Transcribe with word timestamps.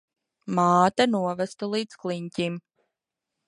Māte 0.59 1.05
novesta 1.11 1.71
līdz 1.77 2.01
kliņķim. 2.05 2.61